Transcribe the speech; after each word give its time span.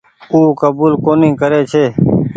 او 0.31 0.39
ڪبول 0.61 0.91
ڪونيٚ 1.05 1.37
ڪري 1.41 1.61
ڇي۔ 1.71 1.83